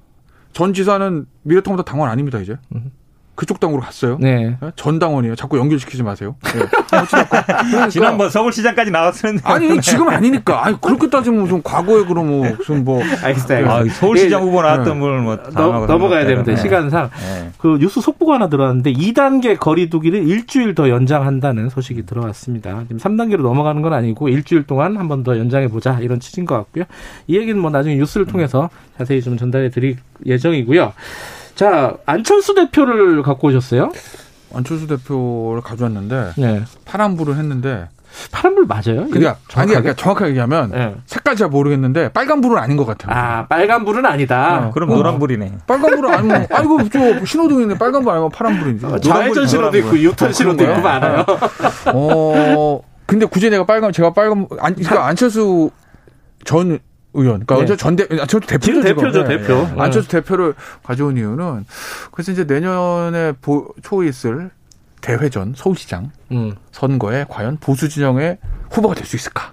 전 0.53 0.75
지사는 0.75 1.27
미래통합당 1.43 1.85
당원 1.85 2.11
아닙니다 2.11 2.39
이제. 2.39 2.57
음. 2.75 2.93
그쪽 3.35 3.59
당으로 3.61 3.81
갔어요. 3.81 4.19
네. 4.21 4.57
네. 4.61 4.71
전 4.77 4.99
당원이에요. 4.99 5.35
자꾸 5.37 5.59
연결시키지 5.59 6.03
마세요. 6.03 6.37
네. 6.45 6.53
그러니까 6.91 7.89
지난번 7.91 8.29
서울시장까지 8.31 8.91
나왔었는데. 8.91 9.43
아니 9.49 9.81
지금 9.81 10.09
아니니까. 10.09 10.67
아니 10.67 10.81
그렇게 10.81 11.09
따지면 11.09 11.41
무슨 11.43 11.62
과거에 11.62 12.05
그럼 12.05 12.29
뭐 12.29 12.47
무슨 12.59 12.85
뭐. 12.85 13.03
알겠어요. 13.23 13.71
아, 13.71 13.85
서울시장 13.89 14.43
후보 14.43 14.61
나왔던 14.62 15.01
분을 15.01 15.21
뭐 15.21 15.37
넘, 15.55 15.87
넘어가야 15.87 16.27
되는데 16.27 16.55
네. 16.55 16.61
시간상 16.61 17.09
네. 17.11 17.51
그 17.59 17.79
뉴스 17.81 18.01
속보가 18.03 18.35
하나 18.35 18.49
들어왔는데 18.49 18.93
2단계 18.93 19.59
거리두기를 19.59 20.29
일주일 20.29 20.75
더 20.75 20.89
연장한다는 20.91 21.71
소식이 21.71 22.05
들어왔습니다. 22.07 22.83
지금 22.89 22.99
3단계로 22.99 23.41
넘어가는 23.43 23.81
건 23.83 23.93
아니고 23.95 24.29
일주일 24.29 24.65
동안 24.67 24.97
한 24.97 25.09
번 25.09 25.23
더 25.23 25.39
연장해 25.39 25.69
보자 25.69 25.99
이런 26.01 26.21
취지인 26.21 26.47
것 26.47 26.57
같고요. 26.57 26.85
이 27.29 27.37
얘기는 27.37 27.57
뭐 27.59 27.71
나중에 27.71 27.95
뉴스를 27.97 28.27
통해서 28.27 28.69
자세히 28.99 29.23
좀 29.23 29.37
전달해 29.37 29.71
드릴 29.71 29.97
예정이고요. 30.27 30.93
자, 31.54 31.97
안철수 32.06 32.54
대표를 32.54 33.23
갖고 33.23 33.49
오셨어요? 33.49 33.92
안철수 34.54 34.87
대표를 34.87 35.62
가져왔는데 35.62 36.32
네. 36.37 36.62
파란불을 36.85 37.37
했는데 37.37 37.88
파란불 38.30 38.66
맞아요? 38.66 39.09
그러니까 39.09 39.37
정확하게? 39.49 39.61
아니 39.61 39.68
그러니까 39.71 39.94
정확하게 39.94 40.30
얘기하면 40.30 40.71
네. 40.71 40.94
색깔 41.06 41.35
잘 41.37 41.49
모르겠는데 41.49 42.11
빨간불은 42.11 42.59
아닌 42.59 42.76
것 42.76 42.85
같아요. 42.85 43.16
아 43.16 43.47
빨간불은 43.47 44.04
아니다. 44.04 44.66
어, 44.66 44.71
그럼 44.73 44.90
어. 44.90 44.97
노란불이네. 44.97 45.52
빨간불은 45.66 46.12
아니면 46.12 46.47
아이고 46.52 46.88
저 46.90 47.25
신호등인데 47.25 47.78
빨간불 47.78 48.12
아니면 48.12 48.30
파란불인지. 48.30 48.85
어, 48.85 48.99
좌회전 48.99 49.47
신호도 49.47 49.78
있고 49.78 49.99
유턴 49.99 50.30
신호도 50.32 50.62
있고 50.62 50.80
많아요. 50.82 51.25
어 51.94 52.80
근데 53.06 53.25
굳이 53.25 53.49
내가 53.49 53.64
빨간 53.64 53.92
제가 53.92 54.12
빨간 54.12 54.47
안 54.61 54.75
그러니까 54.75 55.06
안철수 55.06 55.71
전 56.44 56.78
의원. 57.14 57.45
그러니까 57.45 57.75
네. 57.75 57.76
전 57.76 57.97
대 57.97 58.07
안철수 58.21 58.47
대표죠. 58.49 58.83
대표죠, 58.83 59.25
네. 59.25 59.38
대표. 59.38 59.54
네. 59.54 59.75
안철수 59.78 60.09
대표를 60.09 60.54
가져온 60.83 61.16
이유는 61.16 61.64
그래서 62.11 62.33
이제 62.33 62.45
내년에 62.45 63.33
보, 63.40 63.69
초에 63.83 64.09
있을 64.09 64.50
대회전 65.00 65.54
서울시장 65.57 66.11
음. 66.31 66.54
선거에 66.71 67.26
과연 67.28 67.59
보수 67.59 67.88
진영의 67.88 68.38
후보가 68.71 68.95
될 68.95 69.04
수 69.07 69.16
있을까? 69.16 69.52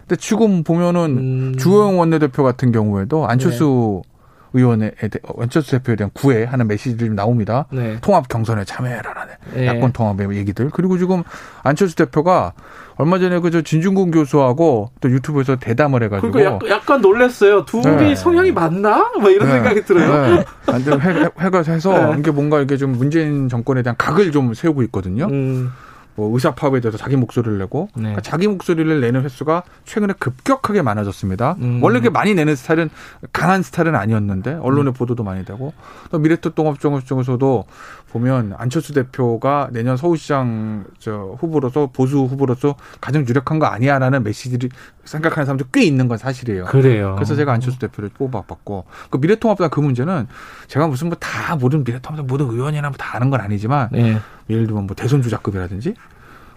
근데 0.00 0.16
지금 0.16 0.64
보면은 0.64 1.00
음. 1.18 1.56
주호영 1.58 1.98
원내대표 1.98 2.42
같은 2.42 2.72
경우에도 2.72 3.26
안철수 3.28 4.02
네. 4.04 4.10
의원에 4.52 4.92
안철수 5.38 5.72
대표에 5.72 5.96
대한 5.96 6.10
구애 6.14 6.44
하는 6.44 6.66
메시지들이 6.66 7.10
나옵니다. 7.10 7.66
네. 7.70 7.98
통합 8.00 8.28
경선에 8.28 8.64
참여해라라는 8.64 9.34
네. 9.54 9.66
야권 9.66 9.92
통합의 9.92 10.36
얘기들. 10.38 10.70
그리고 10.70 10.98
지금 10.98 11.22
안철수 11.62 11.96
대표가 11.96 12.52
얼마 12.96 13.18
전에 13.18 13.38
그저 13.38 13.62
진중근 13.62 14.10
교수하고 14.10 14.90
또 15.00 15.10
유튜브에서 15.10 15.56
대담을 15.56 16.02
해가지고 16.02 16.32
그러니까 16.32 16.68
약간 16.68 17.00
놀랐어요. 17.00 17.64
둘이 17.64 17.84
네. 17.96 18.14
성향이 18.14 18.50
맞나? 18.52 19.10
뭐 19.20 19.30
이런 19.30 19.48
네. 19.48 19.54
생각이 19.54 19.84
들어요. 19.84 20.36
네. 20.36 20.44
완전 20.66 21.00
해, 21.00 21.28
해가 21.38 21.62
해서 21.62 21.92
네. 22.14 22.18
이게 22.18 22.30
뭔가 22.30 22.60
이게 22.60 22.76
좀 22.76 22.92
문재인 22.92 23.48
정권에 23.48 23.82
대한 23.82 23.96
각을 23.96 24.32
좀 24.32 24.52
세우고 24.54 24.82
있거든요. 24.84 25.26
음. 25.30 25.70
뭐 26.18 26.34
의사 26.34 26.52
파업에 26.52 26.80
대해서 26.80 26.98
자기 26.98 27.14
목소리를 27.14 27.58
내고 27.58 27.88
네. 27.94 28.00
그러니까 28.02 28.22
자기 28.22 28.48
목소리를 28.48 29.00
내는 29.00 29.22
횟수가 29.22 29.62
최근에 29.84 30.14
급격하게 30.18 30.82
많아졌습니다. 30.82 31.54
음. 31.60 31.78
원래 31.80 31.98
이렇게 31.98 32.10
많이 32.10 32.34
내는 32.34 32.56
스타일은 32.56 32.90
강한 33.32 33.62
스타일은 33.62 33.94
아니었는데 33.94 34.54
언론의 34.54 34.94
보도도 34.94 35.22
많이 35.22 35.44
되고 35.44 35.72
또 36.10 36.18
미래통합 36.18 36.80
중에서도 36.80 37.64
보면 38.10 38.54
안철수 38.56 38.94
대표가 38.94 39.68
내년 39.72 39.96
서울시장 39.96 40.84
저 40.98 41.36
후보로서 41.38 41.90
보수 41.92 42.18
후보로서 42.24 42.74
가장 43.00 43.26
유력한 43.28 43.58
거 43.58 43.66
아니야라는 43.66 44.22
메시지를 44.22 44.70
생각하는 45.04 45.44
사람도 45.44 45.66
꽤 45.72 45.82
있는 45.84 46.08
건 46.08 46.16
사실이에요. 46.16 46.64
그래요. 46.64 47.14
그래서 47.16 47.34
제가 47.34 47.52
안철수 47.52 47.78
대표를 47.78 48.10
뽑아봤고 48.10 48.84
그 49.10 49.18
미래통합당 49.18 49.70
그 49.70 49.80
문제는 49.80 50.26
제가 50.68 50.86
무슨 50.86 51.08
뭐 51.08 51.16
다 51.20 51.56
모든 51.56 51.84
미래통합당 51.84 52.26
모든 52.26 52.46
의원이나 52.46 52.88
뭐 52.88 52.96
다 52.96 53.16
아는 53.16 53.30
건 53.30 53.40
아니지만 53.40 53.90
예. 53.94 54.18
예를 54.48 54.66
들면 54.66 54.86
뭐 54.86 54.96
대선 54.96 55.20
주자급이라든지 55.22 55.94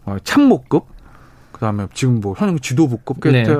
어, 0.05 0.17
참모급 0.23 0.85
그다음에 1.51 1.87
지금 1.93 2.19
뭐현 2.21 2.59
지도부급 2.59 3.19
네. 3.29 3.43
네. 3.43 3.57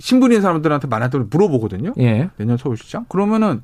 신분인 0.00 0.42
사람들한테 0.42 0.86
많한테 0.88 1.18
물어보거든요. 1.18 1.94
예. 1.98 2.30
내년 2.36 2.56
서울시장 2.56 3.06
그러면은 3.08 3.62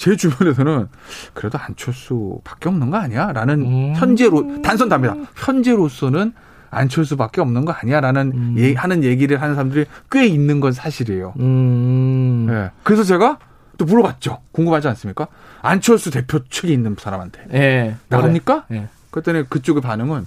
제 0.00 0.16
주변에서는 0.16 0.88
그래도 1.34 1.58
안철수밖에 1.58 2.70
없는 2.70 2.88
거 2.90 2.96
아니야 2.96 3.32
라는 3.34 3.60
음. 3.60 3.92
현재로 3.94 4.62
단선 4.62 4.88
답니다. 4.88 5.14
현재로서는 5.36 6.32
안철수밖에 6.70 7.42
없는 7.42 7.66
거 7.66 7.72
아니야라는 7.72 8.32
음. 8.34 8.54
얘- 8.56 8.72
하는 8.72 9.04
얘기를 9.04 9.42
하는 9.42 9.54
사람들이 9.56 9.84
꽤 10.10 10.24
있는 10.26 10.60
건 10.60 10.72
사실이에요. 10.72 11.34
음. 11.40 12.46
예. 12.48 12.70
그래서 12.82 13.04
제가 13.04 13.38
또 13.76 13.84
물어봤죠. 13.84 14.38
궁금하지 14.52 14.88
않습니까? 14.88 15.26
안철수 15.60 16.10
대표 16.10 16.42
측에 16.48 16.72
있는 16.72 16.96
사람한테 16.98 17.44
예. 17.52 17.96
나갑니까? 18.08 18.64
예. 18.72 18.88
그랬더니 19.10 19.50
그쪽의 19.50 19.82
반응은 19.82 20.24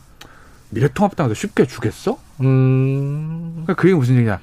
미래통합당에서 0.70 1.34
쉽게 1.34 1.66
주겠어? 1.66 2.20
음. 2.42 3.64
그러니까 3.64 3.74
그게 3.74 3.96
무슨 3.96 4.18
얘기냐? 4.18 4.40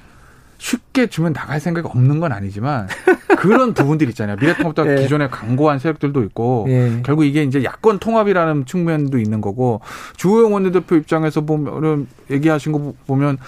쉽게 0.57 1.07
주면 1.07 1.31
나갈 1.31 1.59
생각이 1.61 1.87
없는 1.87 2.19
건 2.19 2.33
아니지만 2.33 2.87
그런 3.41 3.73
부분들 3.73 4.07
있잖아요. 4.09 4.37
미래통합당 4.39 4.87
예. 4.91 5.01
기존에 5.01 5.27
강고한 5.27 5.79
세력들도 5.79 6.21
있고 6.25 6.67
예. 6.69 7.01
결국 7.03 7.23
이게 7.25 7.41
이제 7.41 7.63
야권 7.63 7.97
통합이라는 7.97 8.67
측면도 8.67 9.17
있는 9.17 9.41
거고 9.41 9.81
주호영 10.17 10.53
원내대표 10.53 10.95
입장에서 10.95 11.41
보면 11.41 12.07
얘기하신 12.29 12.71
거 12.71 12.93
보면 13.07 13.39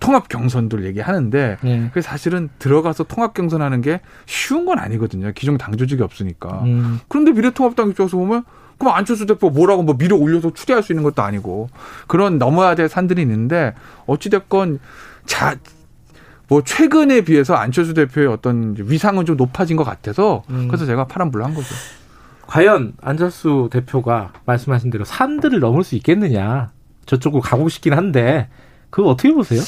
통합 0.00 0.28
경선들 0.28 0.84
얘기하는데 0.84 1.58
예. 1.64 1.90
그 1.94 2.02
사실은 2.02 2.48
들어가서 2.58 3.04
통합 3.04 3.34
경선하는 3.34 3.82
게 3.82 4.00
쉬운 4.26 4.66
건 4.66 4.80
아니거든요. 4.80 5.30
기존 5.32 5.56
당 5.58 5.76
조직이 5.76 6.02
없으니까. 6.02 6.62
음. 6.64 6.98
그런데 7.06 7.30
미래통합당 7.30 7.90
입장에서 7.90 8.16
보면 8.16 8.42
그럼 8.78 8.94
안철수 8.94 9.26
대표 9.26 9.48
뭐라고 9.48 9.84
뭐 9.84 9.94
밀어 9.96 10.16
올려서 10.16 10.54
추대할 10.54 10.82
수 10.82 10.92
있는 10.92 11.04
것도 11.04 11.22
아니고 11.22 11.68
그런 12.08 12.38
넘어야 12.38 12.74
될 12.74 12.88
산들이 12.88 13.22
있는데 13.22 13.74
어찌 14.06 14.28
됐건 14.28 14.80
자. 15.24 15.56
뭐 16.48 16.62
최근에 16.62 17.22
비해서 17.22 17.54
안철수 17.54 17.94
대표의 17.94 18.28
어떤 18.28 18.74
위상은 18.78 19.26
좀 19.26 19.36
높아진 19.36 19.76
것 19.76 19.84
같아서 19.84 20.42
음. 20.50 20.68
그래서 20.68 20.86
제가 20.86 21.06
파란불로 21.06 21.44
한 21.44 21.54
거죠. 21.54 21.68
과연 22.46 22.92
안철수 23.02 23.68
대표가 23.72 24.32
말씀하신 24.44 24.90
대로 24.90 25.04
산들을 25.04 25.58
넘을 25.58 25.82
수 25.82 25.96
있겠느냐. 25.96 26.70
저쪽으로 27.06 27.40
가고 27.40 27.68
싶긴 27.68 27.94
한데 27.94 28.48
그거 28.90 29.08
어떻게 29.10 29.32
보세요? 29.32 29.60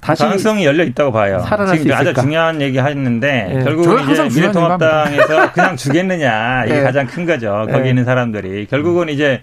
다시 0.00 0.22
가능성이 0.22 0.64
열려 0.64 0.84
있다고 0.84 1.12
봐요. 1.12 1.40
살아날 1.40 1.76
지금 1.76 1.90
수 1.92 1.98
아주? 1.98 2.14
중요한 2.14 2.62
얘기 2.62 2.78
하는데 2.78 3.48
예. 3.50 3.64
결국 3.64 4.10
이제 4.10 4.28
미래통합당에서 4.28 5.52
그냥 5.52 5.76
주겠느냐 5.76 6.64
이게 6.66 6.78
예. 6.78 6.82
가장 6.82 7.06
큰 7.06 7.26
거죠. 7.26 7.66
거기 7.70 7.86
예. 7.86 7.88
있는 7.90 8.04
사람들이 8.04 8.66
결국은 8.66 9.08
이제 9.08 9.42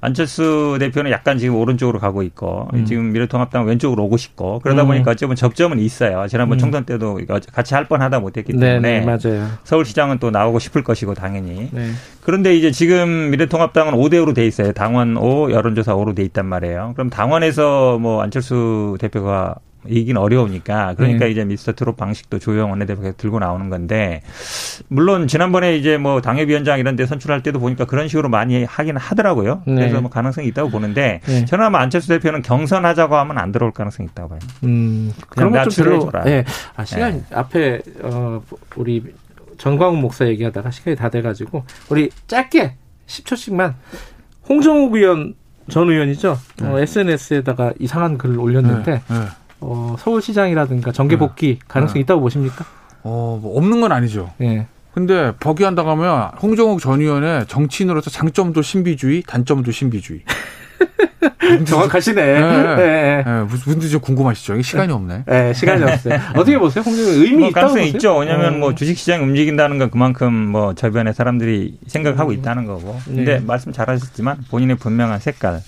안철수 0.00 0.76
대표는 0.78 1.10
약간 1.10 1.38
지금 1.38 1.56
오른쪽으로 1.56 1.98
가고 1.98 2.22
있고 2.22 2.68
음. 2.74 2.84
지금 2.84 3.12
미래통합당 3.12 3.66
왼쪽으로 3.66 4.04
오고 4.04 4.16
싶고 4.16 4.60
그러다 4.60 4.82
음. 4.82 4.88
보니까 4.88 5.10
어쩌면 5.10 5.34
적점은 5.34 5.80
있어요. 5.80 6.26
지난번 6.28 6.56
음. 6.56 6.60
총선 6.60 6.84
때도 6.84 7.20
같이 7.52 7.74
할 7.74 7.86
뻔하다 7.86 8.20
못했기 8.20 8.52
네, 8.52 8.60
때문에 8.60 9.00
네, 9.00 9.04
맞아요. 9.04 9.48
서울시장은 9.64 10.18
또 10.18 10.30
나오고 10.30 10.60
싶을 10.60 10.84
것이고 10.84 11.14
당연히 11.14 11.68
네. 11.72 11.90
그런데 12.22 12.54
이제 12.54 12.70
지금 12.70 13.30
미래통합당은 13.30 13.94
5대 13.94 14.14
5로 14.24 14.34
돼 14.34 14.46
있어요. 14.46 14.72
당원 14.72 15.16
5, 15.16 15.50
여론조사 15.50 15.94
5로 15.94 16.14
돼 16.14 16.22
있단 16.22 16.46
말이에요. 16.46 16.92
그럼 16.94 17.10
당원에서 17.10 17.98
뭐 17.98 18.22
안철수 18.22 18.96
대표가 19.00 19.56
이기긴 19.88 20.16
어려우니까 20.16 20.94
그러니까 20.94 21.24
네. 21.26 21.30
이제 21.30 21.44
미스터 21.44 21.72
트롯 21.72 21.96
방식도 21.96 22.38
조영 22.38 22.70
원내대표가 22.70 23.12
들고 23.12 23.38
나오는 23.38 23.68
건데 23.68 24.22
물론 24.88 25.26
지난번에 25.26 25.76
이제 25.76 25.96
뭐 25.98 26.20
당협위원장 26.20 26.78
이런 26.78 26.96
데 26.96 27.06
선출할 27.06 27.42
때도 27.42 27.58
보니까 27.58 27.84
그런 27.84 28.08
식으로 28.08 28.28
많이 28.28 28.64
하긴 28.64 28.96
하더라고요. 28.96 29.62
네. 29.66 29.74
그래서 29.74 30.00
뭐 30.00 30.10
가능성이 30.10 30.48
있다고 30.48 30.70
보는데 30.70 31.20
네. 31.24 31.44
저는 31.44 31.64
아마 31.64 31.80
안철수 31.80 32.08
대표는 32.08 32.42
경선하자고 32.42 33.14
하면 33.16 33.38
안 33.38 33.52
들어올 33.52 33.72
가능성이 33.72 34.08
있다고 34.10 34.28
봐요. 34.30 34.38
음, 34.64 35.12
그런 35.28 35.52
건좀 35.52 35.84
별로. 35.84 35.96
나출해줘라. 35.96 36.30
예. 36.30 36.44
아, 36.76 36.84
시간 36.84 37.24
앞에 37.32 37.80
어 38.02 38.42
우리 38.76 39.02
전광훈 39.58 40.00
목사 40.00 40.26
얘기하다가 40.26 40.70
시간이 40.70 40.96
다 40.96 41.08
돼가지고 41.08 41.64
우리 41.88 42.10
짧게 42.26 42.74
10초씩만 43.06 43.74
홍정욱 44.48 44.94
의원 44.94 45.34
전 45.68 45.90
의원이죠. 45.90 46.38
어, 46.62 46.78
SNS에다가 46.78 47.72
이상한 47.78 48.18
글을 48.18 48.38
올렸는데 48.38 48.92
네, 48.92 49.02
네. 49.08 49.26
어, 49.68 49.96
서울시장이라든가 49.98 50.92
정계 50.92 51.16
복귀 51.18 51.58
가능성이 51.66 52.00
네. 52.00 52.00
있다고 52.04 52.20
보십니까? 52.20 52.64
어, 53.02 53.38
뭐 53.42 53.56
없는 53.58 53.80
건 53.80 53.92
아니죠. 53.92 54.32
예. 54.40 54.66
근데 54.92 55.32
버기한다고 55.40 55.90
하면 55.90 56.30
홍정욱 56.40 56.80
전 56.80 57.00
의원의 57.00 57.46
정치인으로서 57.48 58.08
장점도 58.10 58.62
신비주의, 58.62 59.24
단점도 59.26 59.70
신비주의. 59.72 60.22
정확하시네. 61.66 62.76
네. 62.76 63.24
무슨 63.48 63.72
문제 63.72 63.88
좀 63.88 64.00
궁금하시죠? 64.00 64.54
이게 64.54 64.62
시간이 64.62 64.92
없네. 64.92 65.24
예. 65.30 65.48
예, 65.48 65.52
시간이 65.52 65.82
없어요. 65.82 66.18
어떻게 66.34 66.58
보세요? 66.58 66.82
홍정욱 66.82 67.14
의미 67.14 67.36
뭐 67.38 67.48
있다고 67.48 67.52
가능성이 67.52 67.80
보세요? 67.86 67.96
있죠. 67.96 68.16
왜냐하면 68.18 68.54
어. 68.54 68.58
뭐 68.58 68.74
주식시장이 68.74 69.22
움직인다는 69.22 69.78
건 69.78 69.90
그만큼 69.90 70.32
뭐 70.32 70.74
저변에 70.74 71.12
사람들이 71.12 71.78
생각하고 71.86 72.32
있다는 72.32 72.66
거고. 72.66 72.98
근데 73.04 73.38
네. 73.38 73.44
말씀 73.44 73.72
잘하셨지만 73.72 74.44
본인의 74.50 74.76
분명한 74.76 75.20
색깔, 75.20 75.60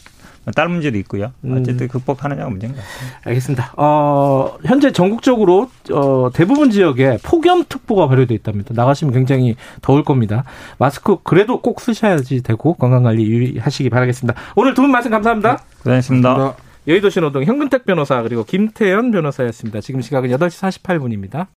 뭐딸 0.48 0.68
문제도 0.68 0.96
있고요. 0.98 1.32
음. 1.44 1.58
어쨌든 1.58 1.88
극복하느냐가 1.88 2.50
문제인 2.50 2.72
것 2.74 2.78
같아요. 2.80 3.20
알겠습니다. 3.24 3.72
어, 3.76 4.56
현재 4.64 4.92
전국적으로 4.92 5.70
어, 5.92 6.30
대부분 6.32 6.70
지역에 6.70 7.18
폭염특보가 7.22 8.08
발효돼 8.08 8.34
있답니다. 8.34 8.72
나가시면 8.74 9.14
굉장히 9.14 9.56
더울 9.82 10.02
겁니다. 10.04 10.44
마스크 10.78 11.16
그래도 11.22 11.60
꼭 11.60 11.80
쓰셔야지 11.80 12.42
되고 12.42 12.74
건강관리 12.74 13.24
유의하시기 13.24 13.90
바라겠습니다. 13.90 14.38
오늘 14.56 14.74
두 14.74 14.82
분 14.82 14.90
말씀 14.92 15.10
감사합니다. 15.10 15.58
고생하셨습니다. 15.82 16.54
여의도 16.86 17.10
신호동 17.10 17.44
현근택 17.44 17.84
변호사 17.84 18.22
그리고 18.22 18.44
김태현 18.44 19.10
변호사였습니다. 19.10 19.80
지금 19.82 20.00
시각은 20.00 20.30
8시 20.30 20.80
48분입니다. 20.82 21.48